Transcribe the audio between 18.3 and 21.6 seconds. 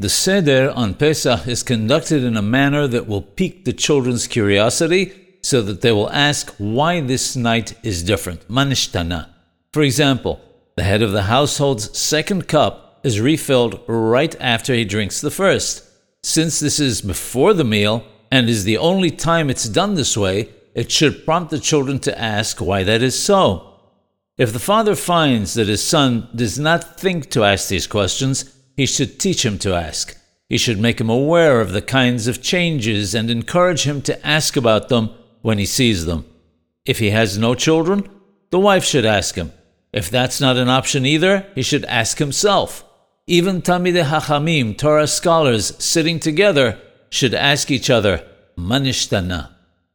and is the only time it's done this way, it should prompt the